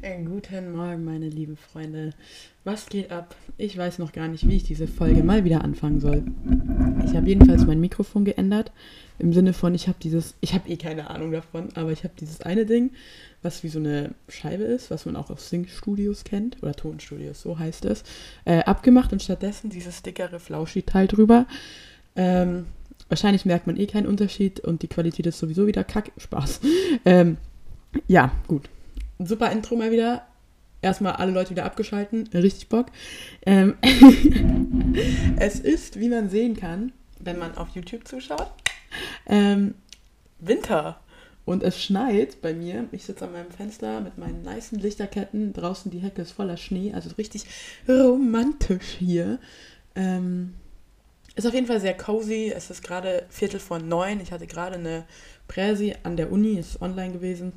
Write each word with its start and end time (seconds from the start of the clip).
Äh, 0.00 0.22
guten 0.22 0.76
Morgen, 0.76 1.04
meine 1.04 1.28
lieben 1.28 1.56
Freunde. 1.56 2.12
Was 2.62 2.86
geht 2.86 3.10
ab? 3.10 3.34
Ich 3.56 3.76
weiß 3.76 3.98
noch 3.98 4.12
gar 4.12 4.28
nicht, 4.28 4.46
wie 4.46 4.54
ich 4.54 4.62
diese 4.62 4.86
Folge 4.86 5.24
mal 5.24 5.42
wieder 5.42 5.64
anfangen 5.64 5.98
soll. 5.98 6.22
Ich 7.04 7.16
habe 7.16 7.26
jedenfalls 7.26 7.66
mein 7.66 7.80
Mikrofon 7.80 8.24
geändert. 8.24 8.70
Im 9.18 9.32
Sinne 9.32 9.52
von, 9.52 9.74
ich 9.74 9.88
habe 9.88 9.98
dieses, 10.00 10.36
ich 10.40 10.54
habe 10.54 10.68
eh 10.68 10.76
keine 10.76 11.10
Ahnung 11.10 11.32
davon, 11.32 11.70
aber 11.74 11.90
ich 11.90 12.04
habe 12.04 12.14
dieses 12.20 12.42
eine 12.42 12.64
Ding, 12.64 12.92
was 13.42 13.64
wie 13.64 13.68
so 13.68 13.80
eine 13.80 14.14
Scheibe 14.28 14.62
ist, 14.62 14.92
was 14.92 15.04
man 15.04 15.16
auch 15.16 15.30
aus 15.30 15.50
Sing-Studios 15.50 16.22
kennt, 16.22 16.62
oder 16.62 16.74
Tonstudios, 16.74 17.42
so 17.42 17.58
heißt 17.58 17.84
es, 17.86 18.04
äh, 18.44 18.60
abgemacht 18.60 19.12
und 19.12 19.20
stattdessen 19.20 19.68
dieses 19.68 20.02
dickere 20.02 20.38
Flauschi-Teil 20.38 21.08
drüber. 21.08 21.46
Ähm, 22.14 22.66
wahrscheinlich 23.08 23.44
merkt 23.46 23.66
man 23.66 23.76
eh 23.76 23.86
keinen 23.86 24.06
Unterschied 24.06 24.60
und 24.60 24.82
die 24.82 24.88
Qualität 24.88 25.26
ist 25.26 25.40
sowieso 25.40 25.66
wieder 25.66 25.82
kack. 25.82 26.12
Spaß. 26.16 26.60
Ähm, 27.04 27.36
ja, 28.06 28.32
gut 28.48 28.68
super 29.18 29.50
Intro 29.50 29.76
mal 29.76 29.90
wieder. 29.90 30.26
Erstmal 30.80 31.14
alle 31.14 31.32
Leute 31.32 31.50
wieder 31.50 31.64
abgeschalten. 31.64 32.28
Richtig 32.32 32.68
Bock. 32.68 32.86
Ähm 33.44 33.76
es 35.38 35.58
ist, 35.58 35.98
wie 35.98 36.08
man 36.08 36.30
sehen 36.30 36.56
kann, 36.56 36.92
wenn 37.18 37.38
man 37.38 37.56
auf 37.56 37.68
YouTube 37.70 38.06
zuschaut, 38.06 38.52
ähm, 39.26 39.74
Winter. 40.38 41.00
Und 41.44 41.62
es 41.62 41.82
schneit 41.82 42.42
bei 42.42 42.52
mir. 42.52 42.88
Ich 42.92 43.04
sitze 43.04 43.24
an 43.24 43.32
meinem 43.32 43.50
Fenster 43.50 44.02
mit 44.02 44.18
meinen 44.18 44.42
nice 44.42 44.72
Lichterketten. 44.72 45.54
Draußen 45.54 45.90
die 45.90 46.00
Hecke 46.00 46.20
ist 46.20 46.32
voller 46.32 46.58
Schnee. 46.58 46.92
Also 46.92 47.08
richtig 47.16 47.46
romantisch 47.88 48.96
hier. 48.98 49.38
Ähm, 49.96 50.52
ist 51.34 51.46
auf 51.46 51.54
jeden 51.54 51.66
Fall 51.66 51.80
sehr 51.80 51.96
cozy. 51.96 52.52
Es 52.54 52.68
ist 52.68 52.82
gerade 52.82 53.24
Viertel 53.30 53.60
vor 53.60 53.78
neun. 53.78 54.20
Ich 54.20 54.30
hatte 54.30 54.46
gerade 54.46 54.76
eine 54.76 55.06
Präsi 55.48 55.94
an 56.02 56.18
der 56.18 56.30
Uni. 56.30 56.58
Ist 56.58 56.82
online 56.82 57.14
gewesen. 57.14 57.54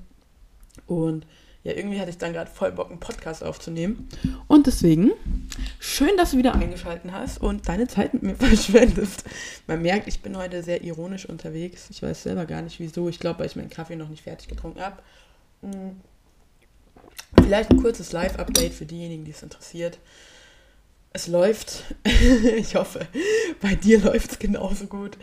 Und 0.88 1.28
ja, 1.64 1.74
irgendwie 1.74 2.00
hatte 2.00 2.10
ich 2.10 2.18
dann 2.18 2.34
gerade 2.34 2.50
voll 2.50 2.72
Bock, 2.72 2.90
einen 2.90 3.00
Podcast 3.00 3.44
aufzunehmen. 3.44 4.10
Und 4.48 4.66
deswegen, 4.66 5.12
schön, 5.80 6.18
dass 6.18 6.32
du 6.32 6.38
wieder 6.38 6.56
eingeschaltet 6.56 7.12
hast 7.12 7.40
und 7.40 7.70
deine 7.70 7.88
Zeit 7.88 8.14
mit 8.14 8.24
mir 8.24 8.36
verschwendest. 8.40 9.24
Man 9.68 9.82
merkt, 9.84 10.08
ich 10.08 10.22
bin 10.22 10.36
heute 10.38 10.64
sehr 10.64 10.84
ironisch 10.84 11.28
unterwegs. 11.28 11.88
Ich 11.92 12.02
weiß 12.02 12.24
selber 12.24 12.46
gar 12.46 12.64
nicht 12.64 12.80
wieso. 12.80 13.10
Ich 13.10 13.20
glaube, 13.20 13.40
weil 13.40 13.46
ich 13.46 13.56
meinen 13.56 13.70
Kaffee 13.70 13.96
noch 13.96 14.10
nicht 14.10 14.24
fertig 14.24 14.48
getrunken 14.48 14.82
habe. 14.82 14.98
Hm. 15.62 16.02
Vielleicht 17.40 17.70
ein 17.70 17.82
kurzes 17.82 18.12
Live-Update 18.12 18.74
für 18.74 18.86
diejenigen, 18.86 19.24
die 19.24 19.32
es 19.32 19.44
interessiert. 19.44 20.00
Es 21.14 21.28
läuft. 21.28 21.84
ich 22.58 22.76
hoffe, 22.76 23.08
bei 23.62 23.76
dir 23.76 24.00
läuft 24.04 24.32
es 24.32 24.40
genauso 24.40 24.88
gut. 24.88 25.18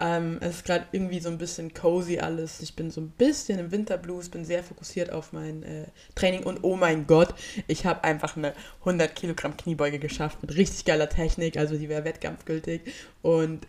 Ähm, 0.00 0.38
es 0.40 0.56
ist 0.56 0.64
gerade 0.64 0.86
irgendwie 0.92 1.20
so 1.20 1.28
ein 1.28 1.38
bisschen 1.38 1.74
cozy 1.74 2.18
alles. 2.18 2.60
Ich 2.60 2.76
bin 2.76 2.90
so 2.90 3.00
ein 3.00 3.10
bisschen 3.10 3.58
im 3.58 3.72
Winterblues, 3.72 4.28
bin 4.28 4.44
sehr 4.44 4.62
fokussiert 4.62 5.10
auf 5.10 5.32
mein 5.32 5.62
äh, 5.64 5.86
Training 6.14 6.44
und 6.44 6.62
oh 6.62 6.76
mein 6.76 7.06
Gott, 7.06 7.34
ich 7.66 7.84
habe 7.84 8.04
einfach 8.04 8.36
eine 8.36 8.52
100 8.80 9.14
Kilogramm 9.14 9.56
Kniebeuge 9.56 9.98
geschafft 9.98 10.40
mit 10.40 10.54
richtig 10.54 10.84
geiler 10.84 11.08
Technik, 11.08 11.56
also 11.56 11.76
die 11.76 11.88
wäre 11.88 12.04
wettkampfgültig 12.04 12.82
und 13.22 13.66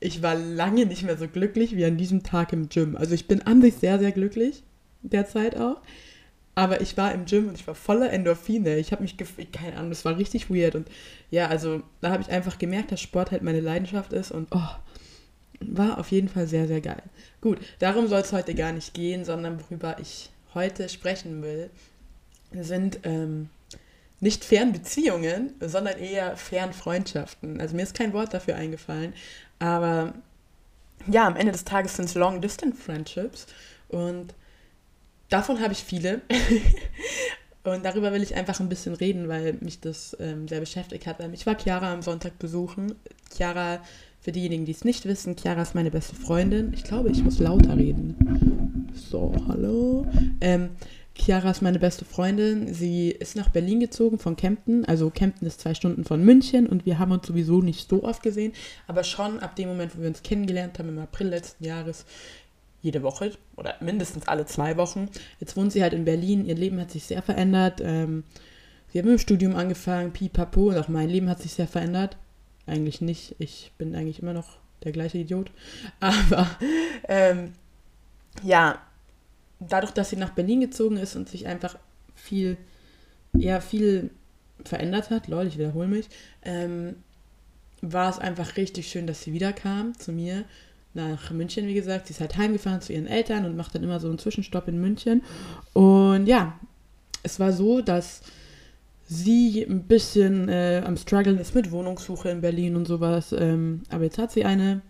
ich 0.00 0.22
war 0.22 0.36
lange 0.36 0.86
nicht 0.86 1.02
mehr 1.02 1.16
so 1.16 1.26
glücklich 1.26 1.74
wie 1.74 1.84
an 1.84 1.96
diesem 1.96 2.22
Tag 2.22 2.52
im 2.52 2.68
Gym. 2.68 2.96
Also 2.96 3.14
ich 3.14 3.26
bin 3.26 3.42
an 3.42 3.60
sich 3.60 3.74
sehr, 3.74 3.98
sehr 3.98 4.12
glücklich, 4.12 4.62
derzeit 5.02 5.56
auch. 5.56 5.80
Aber 6.54 6.80
ich 6.80 6.96
war 6.96 7.12
im 7.12 7.24
Gym 7.24 7.48
und 7.48 7.54
ich 7.54 7.66
war 7.68 7.76
voller 7.76 8.12
Endorphine. 8.12 8.78
Ich 8.78 8.90
habe 8.90 9.02
mich 9.02 9.16
gefühlt, 9.16 9.52
keine 9.52 9.76
Ahnung, 9.76 9.90
das 9.90 10.04
war 10.04 10.18
richtig 10.18 10.50
weird. 10.50 10.74
Und 10.74 10.88
ja, 11.30 11.46
also 11.46 11.82
da 12.00 12.10
habe 12.10 12.22
ich 12.22 12.30
einfach 12.30 12.58
gemerkt, 12.58 12.90
dass 12.90 13.00
Sport 13.00 13.30
halt 13.30 13.42
meine 13.42 13.60
Leidenschaft 13.60 14.12
ist. 14.12 14.32
Und 14.32 14.48
oh, 14.50 14.68
war 15.60 15.98
auf 15.98 16.10
jeden 16.10 16.28
Fall 16.28 16.46
sehr, 16.46 16.66
sehr 16.66 16.80
geil. 16.80 17.02
Gut, 17.40 17.58
darum 17.78 18.08
soll 18.08 18.20
es 18.20 18.32
heute 18.32 18.54
gar 18.54 18.72
nicht 18.72 18.94
gehen, 18.94 19.24
sondern 19.24 19.60
worüber 19.60 19.96
ich 20.00 20.30
heute 20.54 20.88
sprechen 20.88 21.42
will, 21.42 21.70
sind 22.52 23.00
ähm, 23.04 23.50
nicht 24.20 24.44
Fernbeziehungen, 24.44 25.54
sondern 25.60 25.98
eher 25.98 26.36
Fernfreundschaften. 26.36 27.60
Also 27.60 27.76
mir 27.76 27.82
ist 27.82 27.94
kein 27.94 28.12
Wort 28.12 28.34
dafür 28.34 28.56
eingefallen, 28.56 29.12
aber 29.58 30.14
ja, 31.06 31.26
am 31.26 31.36
Ende 31.36 31.52
des 31.52 31.64
Tages 31.64 31.96
sind 31.96 32.06
es 32.06 32.14
Long-Distance-Friendships 32.14 33.46
und 33.88 34.34
davon 35.28 35.60
habe 35.60 35.72
ich 35.72 35.82
viele. 35.82 36.22
und 37.72 37.84
darüber 37.84 38.12
will 38.12 38.22
ich 38.22 38.34
einfach 38.34 38.60
ein 38.60 38.68
bisschen 38.68 38.94
reden, 38.94 39.28
weil 39.28 39.54
mich 39.60 39.80
das 39.80 40.16
ähm, 40.20 40.48
sehr 40.48 40.60
beschäftigt 40.60 41.06
hat. 41.06 41.18
Ich 41.32 41.46
war 41.46 41.56
Chiara 41.58 41.92
am 41.92 42.02
Sonntag 42.02 42.38
besuchen. 42.38 42.94
Chiara 43.34 43.80
für 44.20 44.32
diejenigen, 44.32 44.64
die 44.64 44.72
es 44.72 44.84
nicht 44.84 45.06
wissen, 45.06 45.36
Chiara 45.36 45.62
ist 45.62 45.74
meine 45.74 45.90
beste 45.90 46.16
Freundin. 46.16 46.72
Ich 46.74 46.84
glaube, 46.84 47.10
ich 47.10 47.22
muss 47.22 47.38
lauter 47.38 47.76
reden. 47.76 48.90
So, 48.94 49.32
hallo. 49.46 50.06
Ähm, 50.40 50.70
Chiara 51.14 51.50
ist 51.50 51.62
meine 51.62 51.78
beste 51.78 52.04
Freundin. 52.04 52.72
Sie 52.72 53.10
ist 53.10 53.36
nach 53.36 53.48
Berlin 53.48 53.80
gezogen 53.80 54.18
von 54.18 54.36
Kempten. 54.36 54.84
Also 54.84 55.10
Kempten 55.10 55.46
ist 55.46 55.60
zwei 55.60 55.74
Stunden 55.74 56.04
von 56.04 56.24
München 56.24 56.66
und 56.66 56.86
wir 56.86 56.98
haben 56.98 57.12
uns 57.12 57.26
sowieso 57.26 57.60
nicht 57.60 57.88
so 57.88 58.04
oft 58.04 58.22
gesehen. 58.22 58.52
Aber 58.86 59.04
schon 59.04 59.40
ab 59.40 59.56
dem 59.56 59.68
Moment, 59.68 59.96
wo 59.96 60.02
wir 60.02 60.08
uns 60.08 60.22
kennengelernt 60.22 60.78
haben, 60.78 60.88
im 60.88 60.98
April 60.98 61.28
letzten 61.28 61.64
Jahres, 61.64 62.04
jede 62.80 63.02
Woche 63.02 63.32
oder 63.56 63.74
mindestens 63.80 64.28
alle 64.28 64.46
zwei 64.46 64.76
Wochen. 64.76 65.08
Jetzt 65.40 65.56
wohnt 65.56 65.72
sie 65.72 65.82
halt 65.82 65.92
in 65.92 66.04
Berlin. 66.04 66.44
Ihr 66.44 66.54
Leben 66.54 66.80
hat 66.80 66.90
sich 66.90 67.04
sehr 67.04 67.22
verändert. 67.22 67.80
Ähm, 67.82 68.24
sie 68.88 68.98
hat 68.98 69.04
mit 69.04 69.14
dem 69.14 69.18
Studium 69.18 69.56
angefangen, 69.56 70.12
pipapo. 70.12 70.68
Und 70.68 70.78
auch 70.78 70.88
mein 70.88 71.08
Leben 71.08 71.28
hat 71.28 71.42
sich 71.42 71.52
sehr 71.52 71.68
verändert. 71.68 72.16
Eigentlich 72.66 73.00
nicht. 73.00 73.34
Ich 73.38 73.72
bin 73.78 73.94
eigentlich 73.94 74.22
immer 74.22 74.32
noch 74.32 74.58
der 74.84 74.92
gleiche 74.92 75.18
Idiot. 75.18 75.50
Aber 76.00 76.48
ähm, 77.08 77.52
ja, 78.42 78.80
dadurch, 79.60 79.92
dass 79.92 80.10
sie 80.10 80.16
nach 80.16 80.30
Berlin 80.30 80.60
gezogen 80.60 80.96
ist 80.96 81.16
und 81.16 81.28
sich 81.28 81.46
einfach 81.46 81.76
viel, 82.14 82.56
ja, 83.34 83.60
viel 83.60 84.10
verändert 84.64 85.10
hat, 85.10 85.28
lol, 85.28 85.46
ich 85.46 85.58
wiederhole 85.58 85.88
mich, 85.88 86.08
ähm, 86.42 86.96
war 87.80 88.10
es 88.10 88.18
einfach 88.18 88.56
richtig 88.56 88.88
schön, 88.88 89.06
dass 89.06 89.22
sie 89.22 89.32
wiederkam 89.32 89.96
zu 89.98 90.12
mir 90.12 90.44
nach 90.94 91.30
München, 91.30 91.66
wie 91.66 91.74
gesagt. 91.74 92.06
Sie 92.06 92.12
ist 92.12 92.20
halt 92.20 92.36
heimgefahren 92.36 92.80
zu 92.80 92.92
ihren 92.92 93.06
Eltern 93.06 93.44
und 93.44 93.56
macht 93.56 93.74
dann 93.74 93.82
immer 93.82 94.00
so 94.00 94.08
einen 94.08 94.18
Zwischenstopp 94.18 94.68
in 94.68 94.80
München. 94.80 95.22
Und 95.72 96.26
ja, 96.26 96.58
es 97.22 97.40
war 97.40 97.52
so, 97.52 97.80
dass 97.80 98.22
sie 99.06 99.62
ein 99.62 99.84
bisschen 99.84 100.48
äh, 100.48 100.82
am 100.84 100.96
struggeln 100.96 101.38
ist 101.38 101.54
mit 101.54 101.70
Wohnungssuche 101.70 102.28
in 102.28 102.40
Berlin 102.40 102.76
und 102.76 102.86
sowas. 102.86 103.32
Ähm, 103.32 103.82
aber 103.90 104.04
jetzt 104.04 104.18
hat 104.18 104.32
sie 104.32 104.44
eine. 104.44 104.82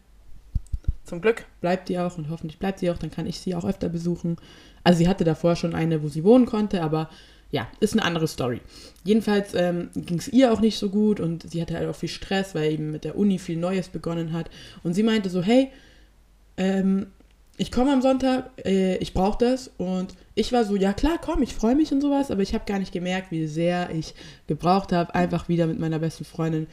Zum 1.05 1.23
Glück 1.23 1.47
bleibt 1.63 1.89
die 1.89 1.99
auch 1.99 2.19
und 2.19 2.29
hoffentlich 2.29 2.59
bleibt 2.59 2.81
sie 2.81 2.91
auch, 2.91 2.99
dann 2.99 3.11
kann 3.11 3.27
ich 3.27 3.41
sie 3.41 3.55
auch 3.55 3.65
öfter 3.65 3.89
besuchen. 3.89 4.37
Also 4.85 4.99
sie 4.99 5.09
hatte 5.09 5.25
davor 5.25 5.57
schon 5.57 5.75
eine, 5.75 6.03
wo 6.03 6.09
sie 6.09 6.23
wohnen 6.23 6.45
konnte, 6.45 6.83
aber 6.83 7.09
ja, 7.51 7.67
ist 7.81 7.95
eine 7.95 8.05
andere 8.05 8.29
Story. 8.29 8.61
Jedenfalls 9.05 9.55
ähm, 9.55 9.89
ging 9.95 10.19
es 10.19 10.29
ihr 10.29 10.53
auch 10.53 10.61
nicht 10.61 10.79
so 10.79 10.91
gut 10.91 11.19
und 11.19 11.51
sie 11.51 11.63
hatte 11.63 11.75
halt 11.75 11.89
auch 11.89 11.97
viel 11.97 12.11
Stress, 12.11 12.55
weil 12.55 12.73
eben 12.73 12.91
mit 12.91 13.05
der 13.05 13.17
Uni 13.17 13.39
viel 13.39 13.57
Neues 13.57 13.89
begonnen 13.89 14.33
hat. 14.33 14.51
Und 14.83 14.93
sie 14.93 15.03
meinte 15.03 15.31
so, 15.31 15.43
hey, 15.43 15.71
ähm, 16.59 17.07
ich 17.57 17.73
komme 17.73 17.93
am 17.93 18.03
Sonntag, 18.03 18.51
äh, 18.65 18.97
ich 18.99 19.15
brauche 19.15 19.39
das. 19.39 19.71
Und 19.79 20.15
ich 20.35 20.53
war 20.53 20.65
so, 20.65 20.77
ja 20.77 20.93
klar, 20.93 21.19
komm, 21.21 21.43
ich 21.43 21.55
freue 21.55 21.75
mich 21.75 21.91
und 21.93 22.01
sowas, 22.01 22.31
aber 22.31 22.43
ich 22.43 22.55
habe 22.55 22.65
gar 22.67 22.79
nicht 22.79 22.93
gemerkt, 22.93 23.31
wie 23.31 23.47
sehr 23.47 23.91
ich 23.91 24.15
gebraucht 24.47 24.93
habe, 24.93 25.15
einfach 25.15 25.49
wieder 25.49 25.67
mit 25.67 25.79
meiner 25.79 25.99
besten 25.99 26.25
Freundin 26.25 26.67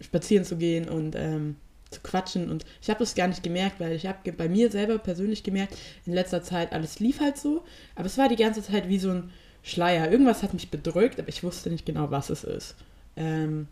spazieren 0.00 0.44
zu 0.44 0.56
gehen 0.56 0.88
und 0.88 1.16
ähm, 1.16 1.56
zu 1.90 2.00
quatschen. 2.00 2.50
Und 2.50 2.64
ich 2.82 2.88
habe 2.88 3.00
das 3.00 3.14
gar 3.14 3.28
nicht 3.28 3.42
gemerkt, 3.42 3.80
weil 3.80 3.92
ich 3.92 4.06
habe 4.06 4.32
bei 4.32 4.48
mir 4.48 4.70
selber 4.70 4.98
persönlich 4.98 5.42
gemerkt, 5.42 5.76
in 6.06 6.12
letzter 6.12 6.42
Zeit, 6.42 6.72
alles 6.72 7.00
lief 7.00 7.20
halt 7.20 7.36
so, 7.36 7.62
aber 7.94 8.06
es 8.06 8.18
war 8.18 8.28
die 8.28 8.36
ganze 8.36 8.62
Zeit 8.62 8.88
wie 8.88 8.98
so 8.98 9.10
ein 9.10 9.30
Schleier. 9.62 10.10
Irgendwas 10.10 10.42
hat 10.42 10.54
mich 10.54 10.70
bedrückt, 10.70 11.18
aber 11.18 11.28
ich 11.28 11.42
wusste 11.42 11.70
nicht 11.70 11.86
genau, 11.86 12.10
was 12.10 12.30
es 12.30 12.44
ist. 12.44 12.76
Ähm, 13.16 13.68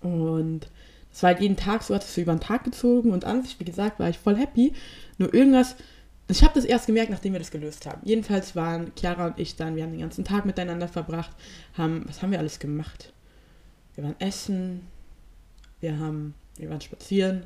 und 0.00 0.68
es 1.12 1.22
war 1.22 1.32
halt 1.32 1.40
jeden 1.40 1.56
Tag 1.56 1.82
so, 1.82 1.94
hat 1.94 2.04
es 2.04 2.14
so 2.14 2.20
über 2.20 2.34
den 2.34 2.40
Tag 2.40 2.64
gezogen 2.64 3.10
und 3.10 3.24
an 3.24 3.42
sich, 3.42 3.58
wie 3.58 3.64
gesagt, 3.64 3.98
war 3.98 4.08
ich 4.08 4.18
voll 4.18 4.36
happy. 4.36 4.72
Nur 5.18 5.34
irgendwas, 5.34 5.76
ich 6.28 6.42
habe 6.42 6.54
das 6.54 6.64
erst 6.64 6.86
gemerkt, 6.86 7.10
nachdem 7.10 7.32
wir 7.32 7.40
das 7.40 7.50
gelöst 7.50 7.86
haben. 7.86 8.00
Jedenfalls 8.04 8.54
waren 8.54 8.92
Chiara 8.98 9.26
und 9.26 9.38
ich 9.38 9.56
dann, 9.56 9.76
wir 9.76 9.82
haben 9.82 9.90
den 9.90 10.00
ganzen 10.00 10.24
Tag 10.24 10.46
miteinander 10.46 10.88
verbracht, 10.88 11.30
haben, 11.76 12.04
was 12.06 12.22
haben 12.22 12.30
wir 12.30 12.38
alles 12.38 12.58
gemacht? 12.58 13.12
Wir 13.96 14.04
waren 14.04 14.14
essen, 14.20 14.86
wir 15.80 15.98
haben, 15.98 16.34
wir 16.56 16.70
waren 16.70 16.80
spazieren, 16.80 17.44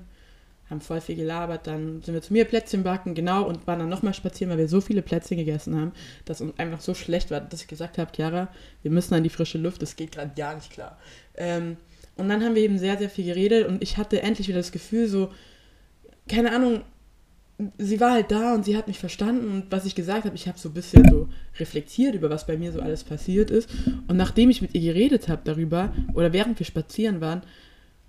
haben 0.69 0.81
voll 0.81 1.01
viel 1.01 1.17
gelabert, 1.17 1.67
dann 1.67 2.03
sind 2.03 2.15
wir 2.15 2.23
zu 2.23 2.33
mir 2.33 2.45
Plätzchen 2.45 2.83
backen, 2.83 3.15
genau, 3.15 3.45
und 3.45 3.67
waren 3.67 3.79
dann 3.79 3.89
nochmal 3.89 4.15
spazieren, 4.15 4.51
weil 4.51 4.59
wir 4.59 4.69
so 4.69 4.81
viele 4.81 5.03
Plätzchen 5.03 5.39
gegessen 5.39 5.77
haben, 5.81 5.93
dass 6.27 6.41
uns 6.41 6.59
einfach 6.59 6.81
so 6.81 6.95
schlecht 6.95 7.31
war, 7.31 7.41
dass 7.41 7.63
ich 7.63 7.69
gesagt 7.69 7.97
habe, 7.97 8.13
Chiara, 8.15 8.49
wir 8.83 8.91
müssen 8.91 9.15
an 9.15 9.23
die 9.23 9.31
frische 9.31 9.59
Luft, 9.59 9.81
das 9.81 9.97
geht 9.97 10.13
gerade 10.13 10.33
gar 10.37 10.55
nicht 10.55 10.71
klar. 10.71 10.99
Ähm, 11.37 11.77
und 12.17 12.29
dann 12.29 12.43
haben 12.45 12.55
wir 12.55 12.63
eben 12.63 12.79
sehr, 12.79 12.97
sehr 12.97 13.11
viel 13.11 13.25
geredet 13.25 13.67
und 13.67 13.83
ich 13.83 13.97
hatte 13.97 14.23
endlich 14.23 14.49
wieder 14.49 14.59
das 14.59 14.73
Gefühl, 14.73 15.09
so, 15.09 15.31
keine 16.29 16.53
Ahnung, 16.53 16.83
sie 17.79 18.01
war 18.01 18.13
halt 18.13 18.31
da 18.31 18.55
und 18.55 18.65
sie 18.65 18.77
hat 18.77 18.89
mich 18.89 18.99
verstanden 18.99 19.49
und 19.49 19.65
was 19.71 19.85
ich 19.85 19.95
gesagt 19.95 20.25
habe, 20.25 20.35
ich 20.35 20.49
habe 20.49 20.59
so 20.59 20.69
ein 20.69 20.75
bisschen 20.75 21.09
so 21.09 21.29
reflektiert 21.59 22.15
über 22.15 22.31
was 22.31 22.47
bei 22.47 22.57
mir 22.57 22.73
so 22.73 22.81
alles 22.81 23.05
passiert 23.05 23.51
ist. 23.51 23.69
Und 24.09 24.17
nachdem 24.17 24.51
ich 24.51 24.61
mit 24.61 24.75
ihr 24.75 24.81
geredet 24.81 25.29
habe 25.29 25.43
darüber 25.45 25.93
oder 26.15 26.33
während 26.33 26.59
wir 26.59 26.67
spazieren 26.67 27.21
waren, 27.21 27.43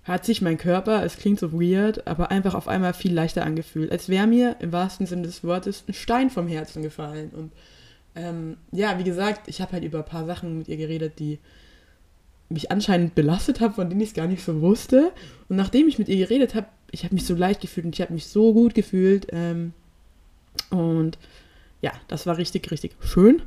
hat 0.02 0.24
sich 0.24 0.40
mein 0.40 0.56
Körper, 0.56 1.04
es 1.04 1.16
klingt 1.16 1.40
so 1.40 1.52
weird, 1.52 2.06
aber 2.06 2.30
einfach 2.30 2.54
auf 2.54 2.68
einmal 2.68 2.94
viel 2.94 3.12
leichter 3.12 3.44
angefühlt, 3.44 3.90
als 3.90 4.08
wäre 4.08 4.26
mir 4.26 4.56
im 4.60 4.72
wahrsten 4.72 5.06
Sinne 5.06 5.22
des 5.22 5.42
Wortes 5.42 5.84
ein 5.88 5.94
Stein 5.94 6.30
vom 6.30 6.46
Herzen 6.46 6.82
gefallen. 6.82 7.30
Und 7.30 7.52
ähm, 8.14 8.56
ja, 8.70 8.98
wie 8.98 9.04
gesagt, 9.04 9.48
ich 9.48 9.60
habe 9.60 9.72
halt 9.72 9.84
über 9.84 9.98
ein 9.98 10.04
paar 10.04 10.24
Sachen 10.24 10.58
mit 10.58 10.68
ihr 10.68 10.76
geredet, 10.76 11.18
die 11.18 11.38
mich 12.48 12.70
anscheinend 12.70 13.14
belastet 13.14 13.60
haben, 13.60 13.74
von 13.74 13.88
denen 13.88 14.00
ich 14.00 14.10
es 14.10 14.14
gar 14.14 14.26
nicht 14.26 14.44
so 14.44 14.60
wusste. 14.60 15.12
Und 15.48 15.56
nachdem 15.56 15.88
ich 15.88 15.98
mit 15.98 16.08
ihr 16.08 16.16
geredet 16.16 16.54
habe, 16.54 16.66
ich 16.90 17.04
habe 17.04 17.14
mich 17.14 17.26
so 17.26 17.34
leicht 17.34 17.60
gefühlt 17.60 17.86
und 17.86 17.94
ich 17.94 18.00
habe 18.00 18.14
mich 18.14 18.26
so 18.26 18.52
gut 18.52 18.74
gefühlt. 18.74 19.26
Ähm, 19.32 19.72
und 20.70 21.18
ja, 21.82 21.92
das 22.08 22.26
war 22.26 22.38
richtig, 22.38 22.70
richtig 22.70 22.96
schön. 23.00 23.42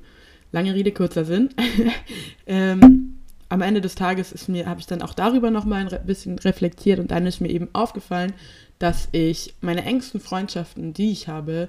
Lange 0.51 0.73
Rede, 0.73 0.91
kurzer 0.91 1.25
Sinn. 1.25 1.49
ähm, 2.47 3.15
am 3.49 3.61
Ende 3.61 3.81
des 3.81 3.95
Tages 3.95 4.31
ist 4.31 4.47
mir, 4.47 4.67
habe 4.67 4.79
ich 4.79 4.85
dann 4.85 5.01
auch 5.01 5.13
darüber 5.13 5.49
nochmal 5.49 5.87
ein 5.87 6.05
bisschen 6.05 6.37
reflektiert 6.37 6.99
und 6.99 7.11
dann 7.11 7.25
ist 7.25 7.41
mir 7.41 7.49
eben 7.49 7.67
aufgefallen, 7.73 8.33
dass 8.77 9.09
ich 9.11 9.55
meine 9.61 9.83
engsten 9.85 10.19
Freundschaften, 10.19 10.93
die 10.93 11.11
ich 11.11 11.27
habe, 11.27 11.67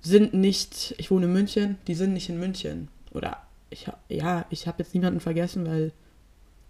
sind 0.00 0.34
nicht, 0.34 0.94
ich 0.98 1.10
wohne 1.10 1.26
in 1.26 1.32
München, 1.32 1.78
die 1.86 1.94
sind 1.94 2.12
nicht 2.12 2.28
in 2.28 2.38
München. 2.38 2.88
Oder 3.12 3.42
ich, 3.70 3.86
ja, 4.08 4.46
ich 4.50 4.66
habe 4.66 4.82
jetzt 4.82 4.94
niemanden 4.94 5.20
vergessen, 5.20 5.66
weil 5.66 5.92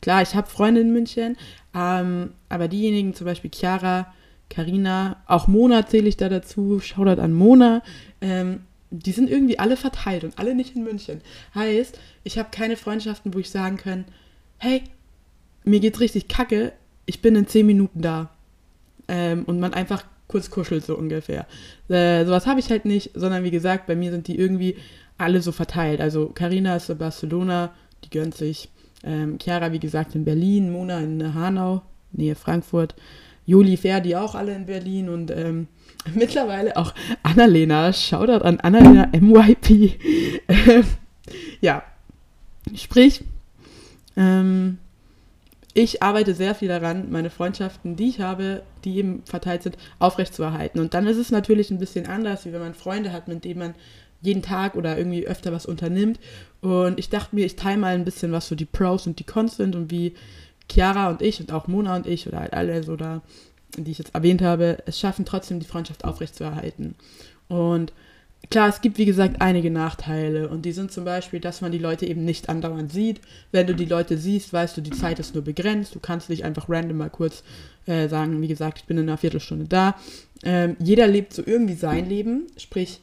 klar, 0.00 0.22
ich 0.22 0.34
habe 0.34 0.48
Freunde 0.48 0.81
in 0.81 0.93
München, 0.93 1.37
ähm, 1.75 2.32
aber 2.48 2.69
diejenigen, 2.69 3.14
zum 3.14 3.26
Beispiel 3.26 3.50
Chiara, 3.52 4.12
Karina, 4.48 5.22
auch 5.26 5.48
Mona 5.48 5.87
zähle 5.87 6.08
ich 6.08 6.16
da 6.16 6.28
dazu, 6.28 6.81
Shoutout 6.81 7.20
an 7.20 7.32
Mona, 7.32 7.82
ähm, 8.20 8.60
die 8.90 9.12
sind 9.12 9.28
irgendwie 9.28 9.58
alle 9.58 9.76
verteilt 9.76 10.25
und 10.25 10.38
alle 10.38 10.54
nicht 10.54 10.76
in 10.76 10.84
München. 10.84 11.20
Heißt, 11.54 11.98
ich 12.25 12.38
habe 12.38 12.48
keine 12.52 12.76
Freundschaften, 12.76 13.34
wo 13.34 13.38
ich 13.38 13.50
sagen 13.50 13.76
kann, 13.76 14.04
hey, 14.58 14.82
mir 15.64 15.81
geht's 15.81 16.00
richtig 16.00 16.28
kacke, 16.28 16.72
ich 17.04 17.20
bin 17.20 17.34
in 17.37 17.46
zehn 17.46 17.66
Minuten 17.66 18.00
da. 18.00 18.31
Ähm, 19.08 19.44
und 19.44 19.60
man 19.60 19.75
einfach 19.75 20.04
kurz 20.28 20.50
kuschelt, 20.50 20.84
so 20.84 20.96
ungefähr. 20.96 21.46
Äh, 21.88 22.25
sowas 22.25 22.46
habe 22.46 22.60
ich 22.60 22.70
halt 22.70 22.84
nicht, 22.84 23.10
sondern 23.14 23.44
wie 23.44 23.50
gesagt, 23.50 23.87
bei 23.87 23.94
mir 23.94 24.10
sind 24.10 24.26
die 24.28 24.38
irgendwie 24.38 24.76
alle 25.19 25.40
so 25.40 25.52
verteilt. 25.52 26.00
Also 26.00 26.28
Karina 26.28 26.76
ist 26.76 26.90
in 26.90 26.99
Barcelona, 26.99 27.72
die 28.04 28.10
gönnt 28.10 28.34
sich. 28.34 28.69
Ähm, 29.04 29.38
Chiara, 29.38 29.72
wie 29.72 29.78
gesagt, 29.78 30.14
in 30.14 30.25
Berlin, 30.25 30.72
Mona 30.72 31.00
in 31.00 31.34
Hanau, 31.34 31.82
Nähe 32.12 32.34
Frankfurt. 32.34 32.94
Juli 33.44 33.76
Ferdi 33.76 34.16
auch 34.16 34.34
alle 34.34 34.54
in 34.54 34.66
Berlin 34.66 35.08
und 35.08 35.31
ähm, 35.31 35.69
mittlerweile 36.14 36.76
auch 36.76 36.93
Annalena. 37.22 37.93
Shoutout 37.93 38.44
an 38.44 38.60
Annalena 38.60 39.08
MYP. 39.12 39.98
Ja, 41.60 41.82
sprich, 42.75 43.25
ähm, 44.16 44.78
ich 45.75 46.02
arbeite 46.02 46.34
sehr 46.34 46.54
viel 46.54 46.69
daran, 46.69 47.10
meine 47.10 47.31
Freundschaften, 47.31 47.96
die 47.96 48.08
ich 48.08 48.20
habe, 48.20 48.62
die 48.84 48.96
eben 48.96 49.22
verteilt 49.26 49.62
sind, 49.62 49.76
aufrechtzuerhalten. 49.99 50.81
Und 50.81 50.94
dann 50.94 51.06
ist 51.06 51.19
es 51.19 51.31
natürlich 51.31 51.70
ein 51.70 51.78
bisschen 51.78 52.06
anders, 52.06 52.46
wie 52.46 52.52
wenn 52.52 52.60
man 52.60 52.75
Freunde 52.75 53.12
hat, 53.12 53.28
mit 53.28 53.44
denen 53.44 53.58
man 53.58 53.75
jeden 54.26 54.43
Tag 54.43 54.75
oder 54.75 54.99
irgendwie 54.99 55.26
öfter 55.26 55.52
was 55.52 55.67
unternimmt. 55.67 56.20
Und 56.61 56.99
ich 56.99 57.08
dachte 57.08 57.34
mir, 57.34 57.46
ich 57.46 57.56
teile 57.56 57.78
mal 57.78 57.94
ein 57.94 58.05
bisschen, 58.05 58.32
was 58.32 58.49
so 58.49 58.55
die 58.55 58.64
Pros 58.64 59.06
und 59.06 59.19
die 59.19 59.25
Cons 59.25 59.56
sind 59.56 59.76
und 59.76 59.90
wie 59.90 60.14
Chiara 60.70 61.11
und 61.11 61.23
ich 61.23 61.40
und 61.40 61.52
auch 61.52 61.69
Mona 61.69 61.96
und 61.96 62.06
ich 62.06 62.26
oder 62.26 62.40
halt 62.40 62.52
alle 62.52 62.82
so 62.82 62.96
da, 62.96 63.23
die 63.76 63.90
ich 63.90 63.99
jetzt 63.99 64.14
erwähnt 64.14 64.43
habe, 64.43 64.78
es 64.87 64.99
schaffen 64.99 65.25
trotzdem 65.25 65.61
die 65.61 65.67
Freundschaft 65.67 66.05
aufrechtzuerhalten. 66.05 66.94
Und 67.49 67.93
Klar, 68.50 68.69
es 68.69 68.81
gibt 68.81 68.99
wie 68.99 69.06
gesagt 69.06 69.40
einige 69.40 69.70
Nachteile 69.70 70.49
und 70.49 70.62
die 70.62 70.73
sind 70.73 70.93
zum 70.93 71.05
Beispiel, 71.05 71.40
dass 71.40 71.62
man 71.62 71.73
die 71.73 71.78
Leute 71.78 72.06
eben 72.06 72.25
nicht 72.25 72.49
andauernd 72.49 72.93
sieht. 72.93 73.20
Wenn 73.50 73.67
du 73.67 73.75
die 73.75 73.87
Leute 73.87 74.19
siehst, 74.19 74.52
weißt 74.52 74.76
du, 74.76 74.82
die 74.82 74.93
Zeit 74.93 75.19
ist 75.19 75.34
nur 75.34 75.43
begrenzt. 75.43 75.94
Du 75.94 76.00
kannst 76.00 76.31
nicht 76.31 76.44
einfach 76.44 76.69
random 76.69 76.96
mal 76.96 77.11
kurz 77.11 77.43
äh, 77.87 78.08
sagen, 78.08 78.40
wie 78.40 78.49
gesagt, 78.49 78.78
ich 78.78 78.84
bin 78.84 78.99
in 78.99 79.08
einer 79.08 79.19
Viertelstunde 79.19 79.64
da. 79.64 79.96
Ähm, 80.44 80.76
jeder 80.78 81.08
lebt 81.08 81.32
so 81.32 81.43
irgendwie 81.44 81.75
sein 81.75 82.08
Leben, 82.08 82.46
sprich, 82.56 83.00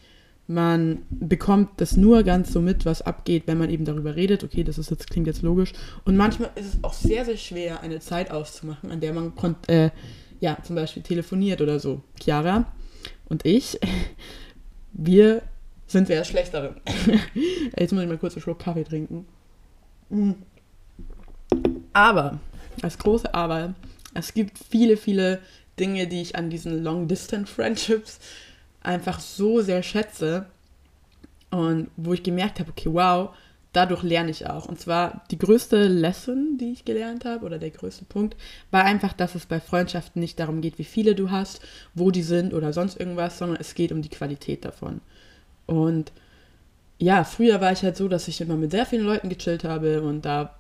man 0.48 1.04
bekommt 1.10 1.70
das 1.78 1.96
nur 1.96 2.24
ganz 2.24 2.52
so 2.52 2.62
mit, 2.62 2.86
was 2.86 3.02
abgeht, 3.02 3.44
wenn 3.46 3.58
man 3.58 3.70
eben 3.70 3.86
darüber 3.86 4.16
redet. 4.16 4.44
Okay, 4.44 4.64
das 4.64 4.78
ist 4.78 4.92
jetzt, 4.92 5.10
klingt 5.10 5.28
jetzt 5.28 5.42
logisch. 5.42 5.72
Und 6.04 6.18
manchmal 6.18 6.52
ist 6.56 6.76
es 6.76 6.84
auch 6.84 6.94
sehr, 6.94 7.24
sehr 7.26 7.38
schwer, 7.38 7.82
eine 7.82 8.00
Zeit 8.00 8.30
auszumachen, 8.32 8.92
an 8.92 9.00
der 9.00 9.14
man 9.14 9.34
äh, 9.68 9.90
ja, 10.40 10.58
zum 10.64 10.76
Beispiel 10.76 11.04
telefoniert 11.04 11.62
oder 11.62 11.80
so. 11.80 12.02
Chiara 12.20 12.66
und 13.30 13.46
ich 13.46 13.80
wir 14.94 15.42
sind 15.88 16.08
sehr 16.08 16.24
schlecht 16.24 16.54
darin. 16.54 16.76
Jetzt 17.78 17.94
muss 17.94 18.04
ich 18.04 18.10
mal 18.10 18.18
kurz 18.18 18.34
einen 18.34 18.42
Schluck 18.42 18.60
Kaffee 18.60 18.84
trinken. 18.84 19.26
Mm. 20.10 20.32
Aber, 21.94 22.40
das 22.82 22.98
große 22.98 23.34
Aber, 23.34 23.76
es 24.14 24.34
gibt 24.34 24.58
viele, 24.58 24.98
viele 24.98 25.40
Dinge, 25.80 26.08
die 26.08 26.22
ich 26.22 26.36
an 26.36 26.50
diesen 26.50 26.84
Long-Distance-Friendships 26.84 28.20
einfach 28.84 29.20
so 29.20 29.62
sehr 29.62 29.82
schätze 29.84 30.46
und 31.50 31.90
wo 31.98 32.14
ich 32.14 32.24
gemerkt 32.24 32.60
habe, 32.60 32.72
okay, 32.72 32.90
wow, 32.92 33.30
dadurch 33.74 34.04
lerne 34.04 34.32
ich 34.32 34.48
auch. 34.48 34.68
Und 34.68 34.80
zwar 34.80 35.24
die 35.32 35.38
größte 35.38 35.88
Lesson, 35.88 36.58
die 36.60 36.72
ich 36.72 36.86
gelernt 36.86 37.26
habe, 37.26 37.46
oder 37.46 37.58
der 37.58 37.72
größte 37.72 38.06
Punkt, 38.06 38.38
war 38.72 38.86
einfach, 38.86 39.14
dass 39.14 39.36
es 39.36 39.46
bei 39.46 39.60
Freundschaften 39.60 40.20
nicht 40.20 40.40
darum 40.40 40.62
geht, 40.62 40.78
wie 40.78 40.84
viele 40.84 41.16
du 41.16 41.32
hast, 41.32 41.62
wo 41.94 42.12
die 42.12 42.24
sind 42.24 42.54
oder 42.54 42.72
sonst 42.72 43.00
irgendwas, 43.00 43.38
sondern 43.38 43.58
es 43.60 43.74
geht 43.76 43.92
um 43.92 44.02
die 44.02 44.10
Qualität 44.10 44.64
davon. 44.64 45.02
Und 45.66 46.12
ja, 47.00 47.24
früher 47.24 47.60
war 47.62 47.72
ich 47.72 47.84
halt 47.84 47.98
so, 47.98 48.08
dass 48.08 48.28
ich 48.28 48.40
immer 48.42 48.56
mit 48.56 48.72
sehr 48.72 48.86
vielen 48.86 49.06
Leuten 49.06 49.30
gechillt 49.30 49.64
habe 49.64 50.02
und 50.02 50.24
da, 50.24 50.56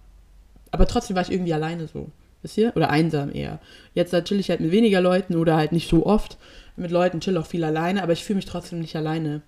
aber 0.71 0.87
trotzdem 0.87 1.15
war 1.15 1.23
ich 1.23 1.31
irgendwie 1.31 1.53
alleine 1.53 1.87
so. 1.87 2.09
Wisst 2.41 2.57
ihr? 2.57 2.73
Oder 2.75 2.89
einsam 2.89 3.33
eher. 3.33 3.59
Jetzt 3.93 4.11
da 4.11 4.21
chill 4.21 4.39
ich 4.39 4.49
halt 4.49 4.59
mit 4.59 4.71
weniger 4.71 4.99
Leuten 4.99 5.37
oder 5.37 5.55
halt 5.55 5.71
nicht 5.71 5.89
so 5.89 6.05
oft 6.05 6.37
mit 6.75 6.91
Leuten, 6.91 7.19
chill 7.19 7.37
auch 7.37 7.45
viel 7.45 7.63
alleine, 7.63 8.03
aber 8.03 8.13
ich 8.13 8.23
fühle 8.23 8.37
mich 8.37 8.45
trotzdem 8.45 8.79
nicht 8.79 8.95
alleine. 8.95 9.41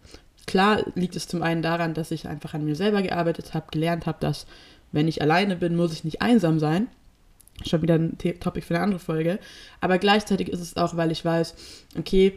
Klar 0.46 0.84
liegt 0.96 1.16
es 1.16 1.28
zum 1.28 1.42
einen 1.42 1.62
daran, 1.62 1.94
dass 1.94 2.12
ich 2.12 2.28
einfach 2.28 2.54
an 2.54 2.66
mir 2.66 2.76
selber 2.76 3.02
gearbeitet 3.02 3.54
habe, 3.54 3.68
gelernt 3.72 4.06
habe, 4.06 4.18
dass 4.20 4.46
wenn 4.92 5.08
ich 5.08 5.22
alleine 5.22 5.56
bin, 5.56 5.76
muss 5.76 5.94
ich 5.94 6.04
nicht 6.04 6.22
einsam 6.22 6.60
sein. 6.60 6.88
Schon 7.66 7.82
wieder 7.82 7.96
ein 7.96 8.18
Topic 8.18 8.62
für 8.66 8.76
eine 8.76 8.84
andere 8.84 9.00
Folge. 9.00 9.40
Aber 9.82 9.98
gleichzeitig 9.98 10.50
ist 10.50 10.60
es 10.60 10.78
auch, 10.78 10.98
weil 10.98 11.12
ich 11.12 11.24
weiß, 11.24 11.56
okay, 11.98 12.34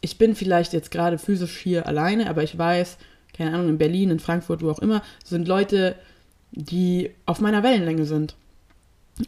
ich 0.00 0.18
bin 0.18 0.34
vielleicht 0.34 0.72
jetzt 0.72 0.90
gerade 0.90 1.18
physisch 1.18 1.56
hier 1.58 1.86
alleine, 1.86 2.28
aber 2.28 2.42
ich 2.42 2.56
weiß, 2.56 2.98
keine 3.32 3.54
Ahnung, 3.54 3.70
in 3.70 3.78
Berlin, 3.78 4.10
in 4.10 4.20
Frankfurt, 4.20 4.62
wo 4.62 4.70
auch 4.70 4.78
immer, 4.80 5.02
sind 5.24 5.48
Leute, 5.48 5.96
die 6.52 7.10
auf 7.24 7.40
meiner 7.40 7.62
Wellenlänge 7.62 8.04
sind. 8.04 8.34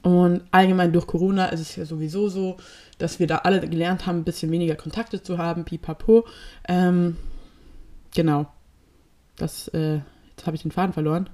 Und 0.02 0.43
allgemein 0.50 0.93
durch 0.93 1.06
Corona 1.06 1.46
ist 1.46 1.61
es 1.61 1.76
ja 1.76 1.87
sowieso 1.87 2.29
so, 2.29 2.58
dass 2.99 3.19
wir 3.19 3.26
da 3.26 3.38
alle 3.38 3.67
gelernt 3.67 4.06
haben, 4.06 4.19
ein 4.19 4.25
bisschen 4.25 4.50
weniger 4.50 4.75
Kontakte 4.75 5.23
zu 5.23 5.38
haben, 5.38 5.64
pipapo. 5.64 6.26
Ähm, 6.69 7.17
genau. 8.14 8.46
Das, 9.37 9.69
äh, 9.69 10.00
jetzt 10.31 10.46
habe 10.46 10.56
ich 10.56 10.62
den 10.62 10.73
Faden 10.73 10.93
verloren 10.93 11.31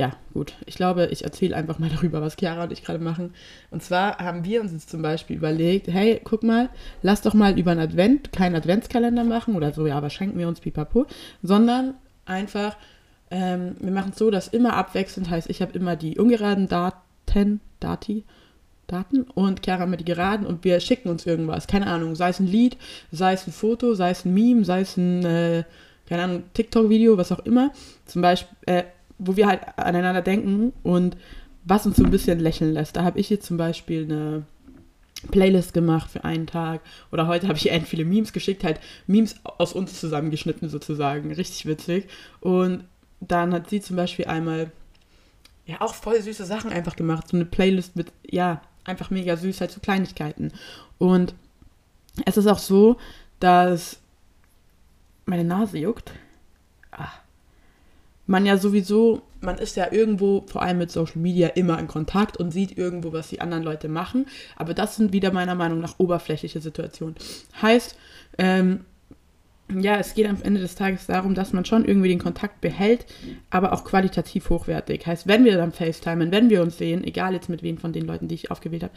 ja, 0.00 0.12
gut. 0.32 0.54
Ich 0.66 0.76
glaube, 0.76 1.08
ich 1.10 1.24
erzähle 1.24 1.56
einfach 1.56 1.78
mal 1.78 1.90
darüber, 1.94 2.22
was 2.22 2.36
Chiara 2.36 2.64
und 2.64 2.72
ich 2.72 2.84
gerade 2.84 3.02
machen. 3.02 3.34
Und 3.70 3.82
zwar 3.82 4.18
haben 4.18 4.44
wir 4.44 4.60
uns 4.60 4.72
jetzt 4.72 4.90
zum 4.90 5.02
Beispiel 5.02 5.36
überlegt, 5.36 5.88
hey, 5.88 6.20
guck 6.24 6.42
mal, 6.42 6.70
lass 7.02 7.22
doch 7.22 7.34
mal 7.34 7.58
über 7.58 7.72
einen 7.72 7.80
Advent 7.80 8.32
keinen 8.32 8.54
Adventskalender 8.54 9.24
machen 9.24 9.56
oder 9.56 9.72
so, 9.72 9.86
ja, 9.86 9.96
aber 9.96 10.10
schenken 10.10 10.38
wir 10.38 10.48
uns 10.48 10.60
pipapo, 10.60 11.06
sondern 11.42 11.94
einfach, 12.24 12.76
ähm, 13.30 13.76
wir 13.80 13.92
machen 13.92 14.12
es 14.12 14.18
so, 14.18 14.30
dass 14.30 14.48
immer 14.48 14.74
abwechselnd 14.74 15.28
heißt, 15.28 15.50
ich 15.50 15.60
habe 15.60 15.72
immer 15.72 15.96
die 15.96 16.18
ungeraden 16.18 16.68
Daten, 16.68 16.98
Dati, 17.80 18.24
Daten 18.86 19.22
und 19.22 19.64
Chiara 19.64 19.84
immer 19.84 19.96
die 19.96 20.04
geraden 20.04 20.46
und 20.46 20.64
wir 20.64 20.80
schicken 20.80 21.08
uns 21.08 21.26
irgendwas. 21.26 21.66
Keine 21.66 21.86
Ahnung, 21.86 22.16
sei 22.16 22.30
es 22.30 22.40
ein 22.40 22.46
Lied, 22.46 22.76
sei 23.12 23.32
es 23.32 23.46
ein 23.46 23.52
Foto, 23.52 23.94
sei 23.94 24.10
es 24.10 24.24
ein 24.24 24.34
Meme, 24.34 24.64
sei 24.64 24.80
es 24.80 24.96
ein, 24.96 25.24
äh, 25.24 25.64
keine 26.08 26.24
Ahnung, 26.24 26.42
TikTok-Video, 26.54 27.16
was 27.16 27.32
auch 27.32 27.38
immer. 27.40 27.72
Zum 28.06 28.22
Beispiel, 28.22 28.56
äh, 28.66 28.84
wo 29.18 29.36
wir 29.36 29.46
halt 29.46 29.60
aneinander 29.76 30.22
denken 30.22 30.72
und 30.82 31.16
was 31.64 31.86
uns 31.86 31.96
so 31.96 32.04
ein 32.04 32.10
bisschen 32.10 32.40
lächeln 32.40 32.72
lässt. 32.72 32.96
Da 32.96 33.04
habe 33.04 33.20
ich 33.20 33.30
jetzt 33.30 33.46
zum 33.46 33.56
Beispiel 33.56 34.04
eine 34.04 34.44
Playlist 35.30 35.74
gemacht 35.74 36.10
für 36.10 36.24
einen 36.24 36.46
Tag 36.46 36.80
oder 37.12 37.26
heute 37.26 37.46
habe 37.46 37.58
ich 37.58 37.70
end 37.70 37.86
viele 37.86 38.04
Memes 38.04 38.32
geschickt, 38.32 38.64
halt 38.64 38.80
Memes 39.06 39.36
aus 39.44 39.72
uns 39.72 40.00
zusammengeschnitten 40.00 40.68
sozusagen, 40.68 41.32
richtig 41.32 41.66
witzig. 41.66 42.08
Und 42.40 42.84
dann 43.20 43.52
hat 43.52 43.68
sie 43.68 43.80
zum 43.80 43.96
Beispiel 43.96 44.24
einmal 44.24 44.72
ja 45.70 45.80
auch 45.80 45.94
voll 45.94 46.20
süße 46.20 46.44
Sachen 46.44 46.72
einfach 46.72 46.96
gemacht, 46.96 47.28
so 47.28 47.36
eine 47.36 47.46
Playlist 47.46 47.96
mit 47.96 48.12
ja 48.24 48.62
einfach 48.84 49.10
mega 49.10 49.36
süß, 49.36 49.60
halt 49.60 49.70
so 49.70 49.80
Kleinigkeiten. 49.80 50.52
Und 50.98 51.34
es 52.24 52.36
ist 52.36 52.46
auch 52.46 52.58
so, 52.58 52.96
dass 53.38 53.98
meine 55.26 55.44
Nase 55.44 55.78
juckt. 55.78 56.12
Ah, 56.92 57.12
man 58.26 58.46
ja 58.46 58.56
sowieso, 58.56 59.22
man 59.40 59.58
ist 59.58 59.76
ja 59.76 59.90
irgendwo, 59.90 60.44
vor 60.46 60.62
allem 60.62 60.78
mit 60.78 60.90
Social 60.90 61.18
Media, 61.18 61.48
immer 61.48 61.78
in 61.78 61.88
Kontakt 61.88 62.36
und 62.36 62.50
sieht 62.52 62.76
irgendwo, 62.78 63.12
was 63.12 63.28
die 63.28 63.40
anderen 63.40 63.64
Leute 63.64 63.88
machen. 63.88 64.26
Aber 64.56 64.74
das 64.74 64.96
sind 64.96 65.12
wieder 65.12 65.32
meiner 65.32 65.54
Meinung 65.54 65.80
nach 65.80 65.98
oberflächliche 65.98 66.60
Situationen. 66.60 67.16
Heißt, 67.60 67.96
ähm, 68.38 68.84
ja, 69.78 69.96
es 69.96 70.14
geht 70.14 70.26
am 70.26 70.42
Ende 70.42 70.60
des 70.60 70.74
Tages 70.74 71.06
darum, 71.06 71.34
dass 71.34 71.52
man 71.52 71.64
schon 71.64 71.84
irgendwie 71.84 72.08
den 72.08 72.18
Kontakt 72.18 72.60
behält, 72.60 73.06
aber 73.50 73.72
auch 73.72 73.84
qualitativ 73.84 74.50
hochwertig. 74.50 75.06
Heißt, 75.06 75.26
wenn 75.26 75.44
wir 75.44 75.56
dann 75.56 75.72
FaceTimen, 75.72 76.32
wenn 76.32 76.50
wir 76.50 76.62
uns 76.62 76.78
sehen, 76.78 77.04
egal 77.04 77.34
jetzt 77.34 77.48
mit 77.48 77.62
wem 77.62 77.78
von 77.78 77.92
den 77.92 78.06
Leuten, 78.06 78.28
die 78.28 78.34
ich 78.34 78.50
aufgewählt 78.50 78.82
habe, 78.82 78.94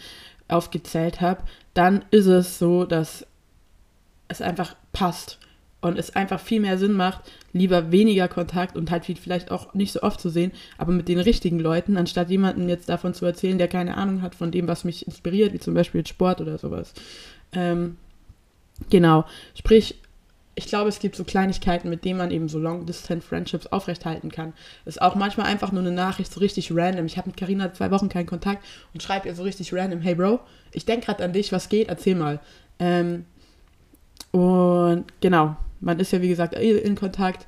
aufgezählt 0.48 1.22
habe, 1.22 1.44
dann 1.74 2.06
ist 2.12 2.28
es 2.28 2.60
so, 2.60 2.86
dass 2.86 3.26
es 4.28 4.42
einfach 4.42 4.76
passt 4.92 5.40
und 5.82 6.00
es 6.00 6.16
einfach 6.16 6.40
viel 6.40 6.62
mehr 6.62 6.78
Sinn 6.78 6.94
macht, 6.94 7.22
lieber 7.52 7.92
weniger 7.92 8.28
Kontakt 8.28 8.78
und 8.78 8.90
halt 8.90 9.06
vielleicht 9.06 9.52
auch 9.52 9.74
nicht 9.74 9.92
so 9.92 10.02
oft 10.02 10.20
zu 10.20 10.30
sehen, 10.30 10.52
aber 10.78 10.94
mit 10.94 11.08
den 11.08 11.20
richtigen 11.20 11.60
Leuten, 11.60 11.98
anstatt 11.98 12.30
jemanden 12.30 12.70
jetzt 12.70 12.88
davon 12.88 13.14
zu 13.14 13.26
erzählen, 13.26 13.58
der 13.58 13.68
keine 13.68 13.98
Ahnung 13.98 14.22
hat 14.22 14.34
von 14.34 14.50
dem, 14.50 14.68
was 14.68 14.86
mich 14.86 15.06
inspiriert, 15.06 15.54
wie 15.54 15.60
zum 15.60 15.74
Beispiel 15.74 16.06
Sport 16.08 16.40
oder 16.40 16.58
sowas. 16.58 16.94
Ähm, 17.52 17.98
genau, 18.90 19.26
sprich, 19.56 20.00
ich 20.56 20.68
glaube, 20.68 20.90
es 20.90 21.00
gibt 21.00 21.16
so 21.16 21.24
Kleinigkeiten, 21.24 21.90
mit 21.90 22.06
denen 22.06 22.20
man 22.20 22.30
eben 22.30 22.48
so 22.48 22.60
Long-Distance-Friendships 22.60 23.68
aufrechthalten 23.68 24.32
kann. 24.32 24.54
Ist 24.86 25.02
auch 25.02 25.16
manchmal 25.16 25.48
einfach 25.48 25.72
nur 25.72 25.82
eine 25.82 25.92
Nachricht, 25.92 26.32
so 26.32 26.40
richtig 26.40 26.72
random. 26.72 27.06
Ich 27.06 27.18
habe 27.18 27.30
mit 27.30 27.38
Karina 27.38 27.74
zwei 27.74 27.90
Wochen 27.90 28.10
keinen 28.10 28.28
Kontakt 28.28 28.64
und 28.94 29.02
schreibe 29.02 29.28
ihr 29.28 29.36
so 29.36 29.44
richtig 29.44 29.74
random, 29.74 30.02
hey 30.02 30.14
Bro, 30.14 30.40
ich 30.72 30.86
denke 30.86 31.08
gerade 31.08 31.24
an 31.24 31.34
dich, 31.34 31.52
was 31.52 31.70
geht, 31.70 31.90
erzähl 31.90 32.16
mal. 32.16 32.40
Ähm, 32.78 33.26
und 34.32 35.06
genau, 35.22 35.56
man 35.80 36.00
ist 36.00 36.12
ja 36.12 36.22
wie 36.22 36.30
gesagt 36.30 36.56
eh 36.56 36.78
in 36.78 36.96
Kontakt. 36.96 37.48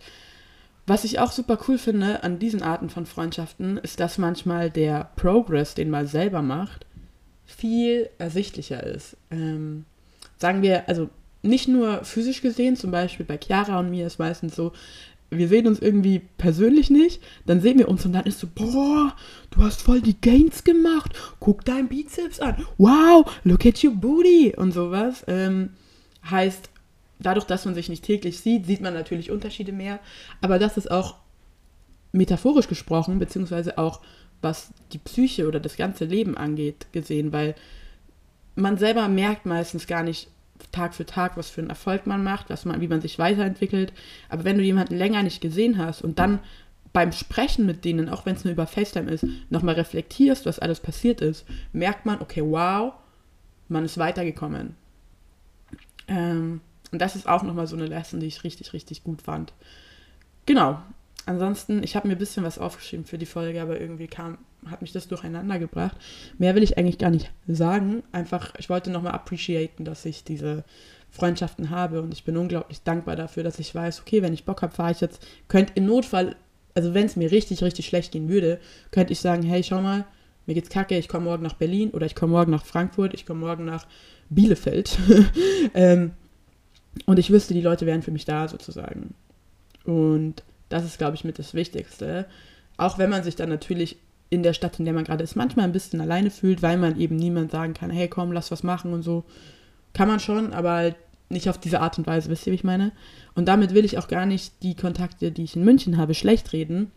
Was 0.87 1.03
ich 1.03 1.19
auch 1.19 1.31
super 1.31 1.57
cool 1.67 1.77
finde 1.77 2.23
an 2.23 2.37
diesen 2.37 2.61
Arten 2.61 2.89
von 2.89 3.05
Freundschaften, 3.05 3.77
ist, 3.77 3.99
dass 3.99 4.17
manchmal 4.17 4.69
der 4.69 5.09
Progress, 5.15 5.73
den 5.73 5.89
man 5.89 6.07
selber 6.07 6.41
macht, 6.41 6.85
viel 7.45 8.09
ersichtlicher 8.17 8.83
ist. 8.83 9.17
Ähm, 9.31 9.85
sagen 10.37 10.61
wir, 10.61 10.87
also 10.87 11.09
nicht 11.45 11.67
nur 11.67 12.03
physisch 12.03 12.41
gesehen, 12.41 12.75
zum 12.75 12.91
Beispiel 12.91 13.25
bei 13.25 13.37
Chiara 13.37 13.79
und 13.79 13.89
mir 13.89 14.07
ist 14.07 14.19
meistens 14.19 14.55
so, 14.55 14.73
wir 15.29 15.47
sehen 15.47 15.67
uns 15.67 15.79
irgendwie 15.79 16.21
persönlich 16.37 16.89
nicht, 16.89 17.21
dann 17.45 17.61
sehen 17.61 17.79
wir 17.79 17.89
uns 17.89 18.05
und 18.05 18.13
dann 18.13 18.25
ist 18.25 18.39
so, 18.39 18.47
boah, 18.53 19.15
du 19.51 19.63
hast 19.63 19.81
voll 19.81 20.01
die 20.01 20.19
Gains 20.19 20.63
gemacht, 20.63 21.13
guck 21.39 21.65
deinen 21.65 21.87
Bizeps 21.87 22.39
an, 22.39 22.65
wow, 22.77 23.25
look 23.43 23.65
at 23.65 23.83
your 23.83 23.93
booty 23.93 24.53
und 24.55 24.71
sowas. 24.71 25.23
Ähm, 25.27 25.71
heißt, 26.29 26.69
dadurch, 27.19 27.45
dass 27.45 27.65
man 27.65 27.75
sich 27.75 27.89
nicht 27.89 28.03
täglich 28.03 28.39
sieht, 28.39 28.65
sieht 28.65 28.81
man 28.81 28.93
natürlich 28.93 29.31
Unterschiede 29.31 29.71
mehr, 29.71 29.99
aber 30.41 30.59
das 30.59 30.77
ist 30.77 30.91
auch 30.91 31.15
metaphorisch 32.11 32.67
gesprochen, 32.67 33.19
beziehungsweise 33.19 33.77
auch 33.77 34.01
was 34.41 34.69
die 34.91 34.99
Psyche 34.99 35.47
oder 35.47 35.59
das 35.59 35.75
ganze 35.75 36.05
Leben 36.05 36.37
angeht, 36.37 36.87
gesehen, 36.91 37.33
weil 37.33 37.55
man 38.55 38.77
selber 38.77 39.07
merkt 39.07 39.45
meistens 39.45 39.87
gar 39.87 40.03
nicht 40.03 40.29
Tag 40.71 40.93
für 40.93 41.05
Tag, 41.05 41.37
was 41.37 41.49
für 41.49 41.61
einen 41.61 41.69
Erfolg 41.69 42.07
man 42.07 42.23
macht, 42.23 42.49
was 42.49 42.65
man, 42.65 42.81
wie 42.81 42.87
man 42.87 43.01
sich 43.01 43.19
weiterentwickelt. 43.19 43.93
Aber 44.29 44.43
wenn 44.43 44.57
du 44.57 44.63
jemanden 44.63 44.95
länger 44.95 45.23
nicht 45.23 45.41
gesehen 45.41 45.77
hast 45.77 46.01
und 46.01 46.19
dann 46.19 46.39
beim 46.93 47.11
Sprechen 47.11 47.65
mit 47.65 47.83
denen, 47.83 48.07
auch 48.07 48.25
wenn 48.25 48.35
es 48.35 48.45
nur 48.45 48.53
über 48.53 48.67
FaceTime 48.67 49.11
ist, 49.11 49.25
nochmal 49.49 49.75
reflektierst, 49.75 50.45
was 50.45 50.59
alles 50.59 50.79
passiert 50.79 51.19
ist, 51.19 51.45
merkt 51.73 52.05
man, 52.05 52.21
okay, 52.21 52.41
wow, 52.41 52.93
man 53.67 53.83
ist 53.83 53.97
weitergekommen. 53.97 54.75
Ähm, 56.07 56.61
und 56.91 57.01
das 57.01 57.15
ist 57.15 57.27
auch 57.27 57.43
nochmal 57.43 57.67
so 57.67 57.75
eine 57.75 57.87
Lesson, 57.87 58.21
die 58.21 58.27
ich 58.27 58.43
richtig, 58.43 58.71
richtig 58.71 59.03
gut 59.03 59.21
fand. 59.21 59.53
Genau. 60.45 60.81
Ansonsten, 61.25 61.81
ich 61.83 61.95
habe 61.95 62.07
mir 62.07 62.15
ein 62.15 62.19
bisschen 62.19 62.43
was 62.43 62.59
aufgeschrieben 62.59 63.05
für 63.05 63.17
die 63.17 63.25
Folge, 63.25 63.61
aber 63.61 63.79
irgendwie 63.79 64.07
kam, 64.07 64.37
hat 64.67 64.81
mich 64.81 64.91
das 64.91 65.07
durcheinander 65.07 65.57
gebracht. 65.57 65.97
Mehr 66.37 66.53
will 66.53 66.63
ich 66.63 66.77
eigentlich 66.77 66.99
gar 66.99 67.09
nicht 67.09 67.31
sagen. 67.47 68.03
Einfach, 68.11 68.53
ich 68.57 68.69
wollte 68.69 68.91
nochmal 68.91 69.13
appreciaten, 69.13 69.85
dass 69.85 70.05
ich 70.05 70.23
diese 70.23 70.63
Freundschaften 71.09 71.69
habe 71.69 72.01
und 72.01 72.13
ich 72.13 72.25
bin 72.25 72.37
unglaublich 72.37 72.81
dankbar 72.83 73.15
dafür, 73.15 73.43
dass 73.43 73.57
ich 73.57 73.73
weiß, 73.73 74.01
okay, 74.01 74.21
wenn 74.21 74.33
ich 74.33 74.45
Bock 74.45 74.61
habe, 74.61 74.73
fahre 74.73 74.91
ich 74.91 75.01
jetzt, 75.01 75.25
könnte 75.47 75.73
im 75.75 75.85
Notfall, 75.85 76.35
also 76.75 76.93
wenn 76.93 77.05
es 77.05 77.15
mir 77.15 77.31
richtig, 77.31 77.63
richtig 77.63 77.85
schlecht 77.87 78.11
gehen 78.11 78.29
würde, 78.29 78.59
könnte 78.91 79.13
ich 79.13 79.19
sagen, 79.19 79.43
hey, 79.43 79.63
schau 79.63 79.81
mal, 79.81 80.05
mir 80.45 80.53
geht's 80.53 80.69
kacke, 80.69 80.97
ich 80.97 81.07
komme 81.07 81.25
morgen 81.25 81.43
nach 81.43 81.53
Berlin 81.53 81.89
oder 81.91 82.05
ich 82.05 82.15
komme 82.15 82.33
morgen 82.33 82.51
nach 82.51 82.65
Frankfurt, 82.65 83.13
ich 83.13 83.25
komme 83.25 83.39
morgen 83.39 83.65
nach 83.65 83.87
Bielefeld. 84.29 84.97
ähm, 85.73 86.11
und 87.05 87.17
ich 87.17 87.31
wüsste, 87.31 87.53
die 87.53 87.61
Leute 87.61 87.85
wären 87.85 88.03
für 88.03 88.11
mich 88.11 88.25
da 88.25 88.47
sozusagen. 88.47 89.15
Und 89.85 90.43
das 90.69 90.83
ist, 90.83 90.97
glaube 90.97 91.15
ich, 91.15 91.23
mit 91.23 91.39
das 91.39 91.53
Wichtigste. 91.53 92.25
Auch 92.77 92.97
wenn 92.97 93.09
man 93.09 93.23
sich 93.23 93.35
dann 93.35 93.49
natürlich 93.49 93.97
in 94.29 94.43
der 94.43 94.53
Stadt, 94.53 94.79
in 94.79 94.85
der 94.85 94.93
man 94.93 95.03
gerade 95.03 95.23
ist, 95.23 95.35
manchmal 95.35 95.65
ein 95.65 95.71
bisschen 95.71 96.01
alleine 96.01 96.29
fühlt, 96.29 96.61
weil 96.61 96.77
man 96.77 96.99
eben 96.99 97.15
niemand 97.15 97.51
sagen 97.51 97.73
kann, 97.73 97.89
hey 97.89 98.07
komm, 98.07 98.31
lass 98.31 98.51
was 98.51 98.63
machen 98.63 98.93
und 98.93 99.03
so. 99.03 99.23
Kann 99.93 100.07
man 100.07 100.19
schon, 100.19 100.53
aber 100.53 100.71
halt 100.71 100.95
nicht 101.29 101.49
auf 101.49 101.57
diese 101.57 101.79
Art 101.79 101.97
und 101.97 102.07
Weise, 102.07 102.29
wisst 102.29 102.45
ihr, 102.45 102.51
wie 102.51 102.57
ich 102.57 102.63
meine? 102.63 102.91
Und 103.33 103.47
damit 103.47 103.73
will 103.73 103.85
ich 103.85 103.97
auch 103.97 104.07
gar 104.07 104.25
nicht 104.25 104.53
die 104.63 104.75
Kontakte, 104.75 105.31
die 105.31 105.43
ich 105.43 105.55
in 105.55 105.63
München 105.63 105.97
habe, 105.97 106.13
schlecht 106.13 106.53
reden. 106.53 106.91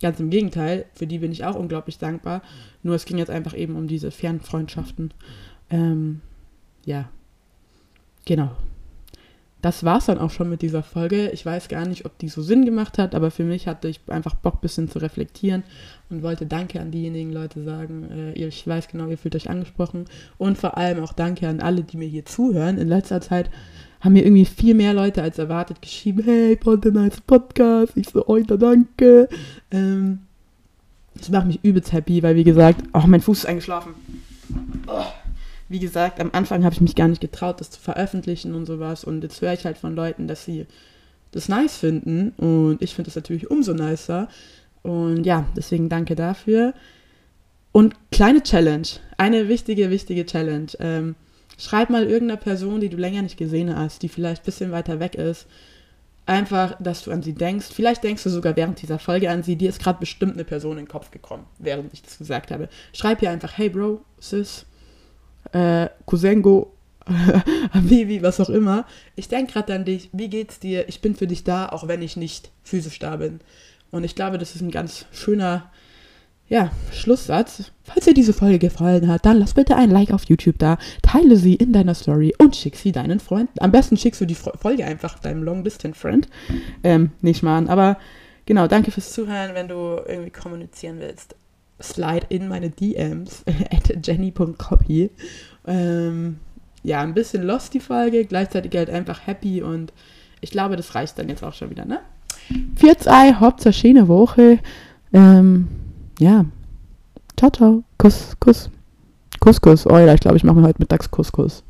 Ganz 0.00 0.20
im 0.20 0.30
Gegenteil, 0.30 0.86
für 0.94 1.06
die 1.06 1.18
bin 1.18 1.32
ich 1.32 1.44
auch 1.44 1.54
unglaublich 1.54 1.98
dankbar. 1.98 2.42
Nur 2.82 2.94
es 2.94 3.04
ging 3.04 3.18
jetzt 3.18 3.30
einfach 3.30 3.56
eben 3.56 3.76
um 3.76 3.86
diese 3.86 4.10
Fernfreundschaften. 4.10 5.14
Ähm, 5.70 6.20
ja, 6.84 7.08
genau 8.24 8.50
das 9.62 9.84
war 9.84 9.98
es 9.98 10.06
dann 10.06 10.18
auch 10.18 10.30
schon 10.30 10.50
mit 10.50 10.60
dieser 10.60 10.82
Folge. 10.82 11.30
Ich 11.30 11.46
weiß 11.46 11.68
gar 11.68 11.86
nicht, 11.86 12.04
ob 12.04 12.18
die 12.18 12.28
so 12.28 12.42
Sinn 12.42 12.64
gemacht 12.64 12.98
hat, 12.98 13.14
aber 13.14 13.30
für 13.30 13.44
mich 13.44 13.68
hatte 13.68 13.88
ich 13.88 14.00
einfach 14.08 14.34
Bock, 14.34 14.54
ein 14.54 14.60
bisschen 14.60 14.90
zu 14.90 14.98
reflektieren 14.98 15.62
und 16.10 16.24
wollte 16.24 16.46
Danke 16.46 16.80
an 16.80 16.90
diejenigen 16.90 17.32
Leute 17.32 17.62
sagen. 17.62 18.10
Äh, 18.10 18.32
ich 18.32 18.66
weiß 18.66 18.88
genau, 18.88 19.06
ihr 19.06 19.16
fühlt 19.16 19.36
euch 19.36 19.48
angesprochen. 19.48 20.06
Und 20.36 20.58
vor 20.58 20.76
allem 20.76 21.02
auch 21.04 21.12
Danke 21.12 21.48
an 21.48 21.60
alle, 21.60 21.84
die 21.84 21.96
mir 21.96 22.08
hier 22.08 22.24
zuhören. 22.24 22.76
In 22.76 22.88
letzter 22.88 23.20
Zeit 23.20 23.50
haben 24.00 24.14
mir 24.14 24.24
irgendwie 24.24 24.46
viel 24.46 24.74
mehr 24.74 24.94
Leute 24.94 25.22
als 25.22 25.38
erwartet 25.38 25.80
geschrieben, 25.80 26.24
hey, 26.24 26.56
Ponte 26.56 26.90
Nice 26.90 27.20
Podcast. 27.20 27.96
Ich 27.96 28.08
so, 28.08 28.26
heute 28.26 28.58
danke. 28.58 29.28
Ähm, 29.70 30.22
das 31.14 31.30
macht 31.30 31.46
mich 31.46 31.62
übelst 31.62 31.92
happy, 31.92 32.20
weil 32.24 32.34
wie 32.34 32.44
gesagt, 32.44 32.82
oh, 32.94 33.04
mein 33.06 33.20
Fuß 33.20 33.38
ist 33.38 33.46
eingeschlafen. 33.46 33.94
Oh 34.88 35.04
wie 35.72 35.80
gesagt, 35.80 36.20
am 36.20 36.30
Anfang 36.32 36.64
habe 36.64 36.74
ich 36.74 36.80
mich 36.80 36.94
gar 36.94 37.08
nicht 37.08 37.20
getraut, 37.20 37.60
das 37.60 37.70
zu 37.70 37.80
veröffentlichen 37.80 38.54
und 38.54 38.66
sowas. 38.66 39.04
Und 39.04 39.22
jetzt 39.22 39.40
höre 39.40 39.54
ich 39.54 39.64
halt 39.64 39.78
von 39.78 39.96
Leuten, 39.96 40.28
dass 40.28 40.44
sie 40.44 40.66
das 41.32 41.48
nice 41.48 41.76
finden. 41.76 42.30
Und 42.36 42.80
ich 42.80 42.94
finde 42.94 43.08
das 43.08 43.16
natürlich 43.16 43.50
umso 43.50 43.72
nicer. 43.72 44.28
Und 44.82 45.24
ja, 45.24 45.46
deswegen 45.56 45.88
danke 45.88 46.14
dafür. 46.14 46.74
Und 47.72 47.94
kleine 48.10 48.42
Challenge, 48.42 48.86
eine 49.16 49.48
wichtige, 49.48 49.90
wichtige 49.90 50.26
Challenge. 50.26 50.68
Ähm, 50.78 51.14
schreib 51.58 51.88
mal 51.90 52.04
irgendeiner 52.04 52.40
Person, 52.40 52.80
die 52.80 52.90
du 52.90 52.98
länger 52.98 53.22
nicht 53.22 53.38
gesehen 53.38 53.74
hast, 53.74 54.02
die 54.02 54.08
vielleicht 54.08 54.42
ein 54.42 54.46
bisschen 54.46 54.72
weiter 54.72 55.00
weg 55.00 55.14
ist, 55.14 55.46
einfach, 56.26 56.76
dass 56.80 57.02
du 57.02 57.10
an 57.10 57.22
sie 57.22 57.32
denkst. 57.32 57.68
Vielleicht 57.72 58.04
denkst 58.04 58.22
du 58.24 58.30
sogar 58.30 58.56
während 58.56 58.82
dieser 58.82 58.98
Folge 58.98 59.30
an 59.30 59.42
sie. 59.42 59.56
Dir 59.56 59.70
ist 59.70 59.82
gerade 59.82 59.98
bestimmt 59.98 60.34
eine 60.34 60.44
Person 60.44 60.72
in 60.72 60.84
den 60.84 60.88
Kopf 60.88 61.10
gekommen, 61.10 61.46
während 61.58 61.92
ich 61.94 62.02
das 62.02 62.18
gesagt 62.18 62.50
habe. 62.50 62.68
Schreib 62.92 63.22
ihr 63.22 63.30
einfach, 63.30 63.56
hey 63.56 63.70
Bro, 63.70 64.02
Sis, 64.20 64.66
äh, 65.52 65.88
Cousengo, 66.06 66.72
Vivi, 67.74 68.22
was 68.22 68.40
auch 68.40 68.50
immer. 68.50 68.86
Ich 69.16 69.28
denke 69.28 69.52
gerade 69.52 69.74
an 69.74 69.84
dich, 69.84 70.10
wie 70.12 70.28
geht's 70.28 70.58
dir? 70.58 70.88
Ich 70.88 71.00
bin 71.00 71.14
für 71.14 71.26
dich 71.26 71.44
da, 71.44 71.68
auch 71.68 71.88
wenn 71.88 72.02
ich 72.02 72.16
nicht 72.16 72.50
physisch 72.62 72.98
da 72.98 73.16
bin. 73.16 73.40
Und 73.90 74.04
ich 74.04 74.14
glaube, 74.14 74.38
das 74.38 74.54
ist 74.54 74.62
ein 74.62 74.70
ganz 74.70 75.06
schöner 75.12 75.70
ja, 76.48 76.70
Schlusssatz. 76.92 77.70
Falls 77.82 78.04
dir 78.04 78.14
diese 78.14 78.32
Folge 78.32 78.58
gefallen 78.58 79.08
hat, 79.08 79.24
dann 79.24 79.38
lass 79.38 79.54
bitte 79.54 79.76
ein 79.76 79.90
Like 79.90 80.12
auf 80.12 80.24
YouTube 80.24 80.58
da, 80.58 80.78
teile 81.02 81.36
sie 81.36 81.54
in 81.54 81.72
deiner 81.72 81.94
Story 81.94 82.34
und 82.38 82.56
schick 82.56 82.76
sie 82.76 82.92
deinen 82.92 83.20
Freunden. 83.20 83.58
Am 83.58 83.72
besten 83.72 83.96
schickst 83.96 84.20
du 84.20 84.26
die 84.26 84.34
Folge 84.34 84.84
einfach 84.84 85.18
deinem 85.18 85.42
Long 85.42 85.64
Distance 85.64 85.98
Friend. 85.98 86.28
Ähm, 86.84 87.12
nicht 87.20 87.42
mal 87.42 87.68
aber 87.68 87.98
genau, 88.46 88.66
danke 88.66 88.90
fürs 88.90 89.12
Zuhören, 89.12 89.54
wenn 89.54 89.68
du 89.68 90.00
irgendwie 90.06 90.30
kommunizieren 90.30 91.00
willst 91.00 91.36
slide 91.80 92.26
in 92.28 92.48
meine 92.48 92.70
DMs 92.70 93.44
at 93.70 94.06
jenny.copy. 94.06 95.10
Ähm, 95.66 96.38
ja, 96.82 97.00
ein 97.00 97.14
bisschen 97.14 97.44
lost 97.44 97.74
die 97.74 97.80
Folge, 97.80 98.24
gleichzeitig 98.24 98.74
halt 98.76 98.90
einfach 98.90 99.26
happy 99.26 99.62
und 99.62 99.92
ich 100.40 100.50
glaube, 100.50 100.76
das 100.76 100.94
reicht 100.94 101.18
dann 101.18 101.28
jetzt 101.28 101.44
auch 101.44 101.54
schon 101.54 101.70
wieder, 101.70 101.84
ne? 101.84 102.00
Viert's 102.74 103.06
Ei, 103.06 103.32
Hauptsache 103.34 103.72
schöne 103.72 104.08
Woche. 104.08 104.58
Ähm, 105.12 105.68
ja. 106.18 106.44
Ciao, 107.38 107.50
ciao. 107.50 107.84
Kuss, 107.98 108.36
Kuss. 108.40 108.68
Kuss, 109.38 109.60
Kuss. 109.60 109.86
Oh 109.86 109.98
ja, 109.98 110.12
ich 110.14 110.20
glaube, 110.20 110.36
ich 110.36 110.44
mache 110.44 110.56
mir 110.56 110.66
heute 110.66 110.80
mittags 110.80 111.10
Kuss, 111.10 111.30
Kuss. 111.30 111.62